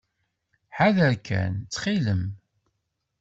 [0.77, 2.23] Ḥader kan, ttxil-m.